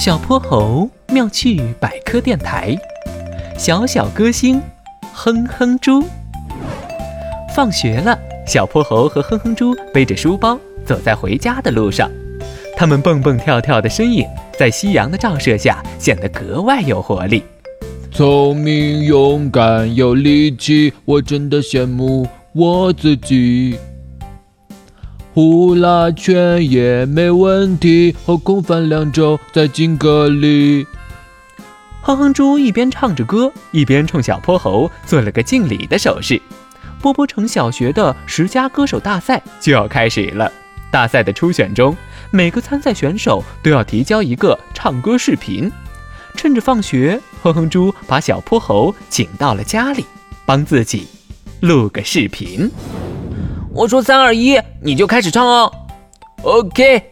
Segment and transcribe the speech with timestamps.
[0.00, 2.74] 小泼猴妙趣百科电台，
[3.58, 4.58] 小小歌星，
[5.12, 6.02] 哼哼猪。
[7.54, 12.10] 放学了，小泼猴和哼哼猪背着书包走在回家的路上，
[12.78, 14.26] 他们蹦蹦跳跳的身影
[14.58, 17.42] 在夕阳的照射下显得格外有活力。
[18.10, 23.76] 聪明、勇敢、有力气，我真的羡慕我自己。
[25.32, 30.84] 呼啦圈也没问题，后空翻两周再进个里。
[32.02, 36.40] 哼哼猪一边唱着歌，一边冲小泼猴做了个敬礼的手势。
[37.00, 40.50] 波波城小学的十佳歌手大赛就要开始了。
[40.90, 41.96] 大赛的初选中，
[42.32, 45.70] 每个参赛选手都要提交一个唱歌视频。
[46.34, 50.04] 趁着放学，哼哼猪把小泼猴请到了家里，
[50.44, 51.06] 帮自己
[51.60, 52.68] 录个视频。
[53.80, 55.72] 我说三二一，你就开始唱哦。
[56.42, 57.02] OK。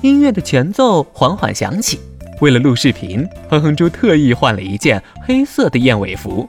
[0.00, 2.00] 音乐的前奏缓缓响起。
[2.40, 6.48] 为了录视频，哼哼猪特意换了一件黑色的燕尾服。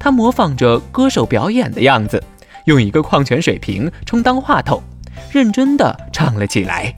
[0.00, 2.24] 他模仿着歌手表演的样子，
[2.64, 4.82] 用一个矿泉水瓶充当话筒，
[5.30, 6.94] 认真地唱了起来。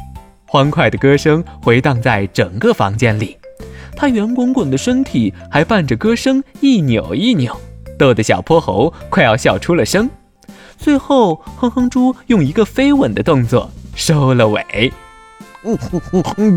[0.47, 3.37] 欢快的歌声回荡在整个房间里，
[3.97, 7.61] 他圆滚滚的身体还伴着歌声一扭一扭，
[7.99, 10.09] 逗得小泼猴快要笑出了声。
[10.85, 14.93] 最后，哼哼猪用一个飞吻的动作收了尾。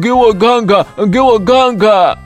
[0.01, 2.17] 给我看看，给我看看！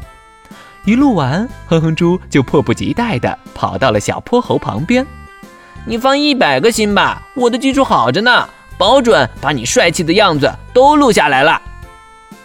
[0.83, 5.05] 一录完，哼哼猪就迫不及待地跑到了小泼猴旁边。
[5.85, 11.61] 你放一百个心吧，我的技术好着呢，保准把你帅气的样子都录下来了。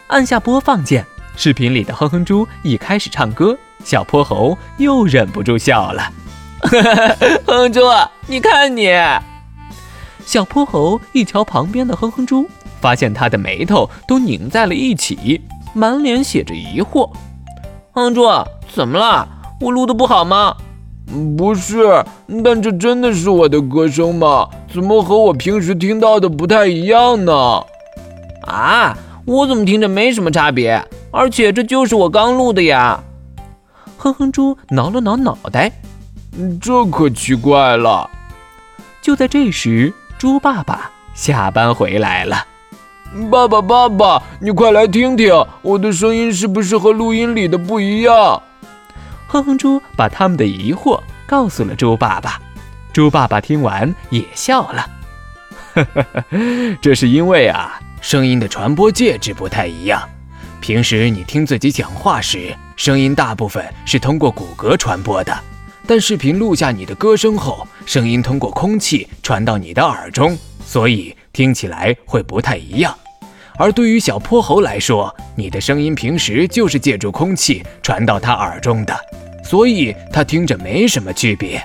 [0.09, 6.13] 按下播放键，视频里的哼哼猪一开始唱歌，小泼猴又忍不住笑了。
[7.47, 7.81] 哼哼猪，
[8.27, 8.91] 你看你。
[10.27, 12.47] 小泼猴一瞧旁边的哼哼猪，
[12.81, 15.41] 发现他的眉头都拧在了一起，
[15.73, 17.09] 满脸写着疑惑。
[17.93, 18.29] 哼哼猪，
[18.75, 19.27] 怎么了？
[19.61, 20.55] 我录的不好吗？
[21.39, 22.05] 不是，
[22.45, 24.49] 但这真的是我的歌声吗？
[24.75, 27.63] 怎么和我平时听到的不太一样呢？
[28.43, 30.85] 啊，我怎么听着没什么差别？
[31.13, 33.01] 而且这就是我刚录的呀。
[33.97, 35.71] 哼哼猪挠了挠脑袋，
[36.61, 38.11] 这可奇怪了。
[39.01, 39.95] 就在这时。
[40.19, 42.47] 猪爸爸下班回来了，
[43.31, 48.43] 爸爸，爸爸，你快来听听，我的声音是不是和录音里的不一样？
[49.29, 52.41] 哼哼猪把他们的疑惑告诉了猪爸爸，
[52.95, 54.87] 猪爸爸听完也笑了，
[55.75, 56.25] 呵呵呵，
[56.81, 60.03] 这是因为啊，声音的传播介质不太一样。
[60.63, 65.39] 平时你听自己讲话时，声音大部分是通过骨骼传播的。
[65.87, 72.93] 但视频录下你的歌声后，声音通过空气传到你的耳中，所以听起来会不太一样。
[73.57, 78.95] 而对于小泼猴来说，你的声音平时就是借助空气传到他耳中的，
[79.45, 81.63] 所以他听着没什么区别。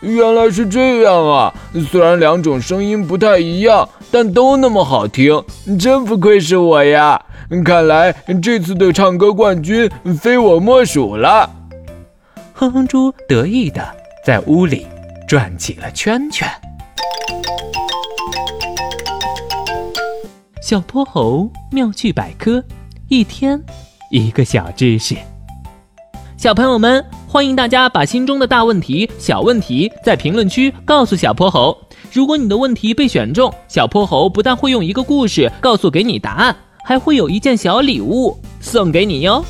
[0.00, 1.54] 原来是这样啊！
[1.88, 5.40] 虽然两种声音不太一样，但都那么好听，
[5.78, 7.22] 真不愧是我呀！
[7.64, 9.88] 看来这次的唱歌冠军
[10.20, 11.48] 非我莫属了。
[12.62, 13.84] 哼哼猪得意的
[14.24, 14.86] 在屋里
[15.26, 16.48] 转起了圈圈。
[20.62, 22.62] 小泼猴妙趣百科，
[23.08, 23.60] 一天
[24.12, 25.16] 一个小知识。
[26.36, 31.76] 小朋友们，欢迎大家把心中的大问题、小问题在评论区告诉小泼猴。
[32.12, 39.44] 如果你的问题被选中，小泼猴不但会用一个故事告诉给你答案，还会有一件小礼物送给你哟。